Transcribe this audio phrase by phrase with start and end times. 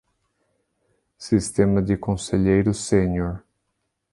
[1.15, 3.43] Sistema de conselheiro sênior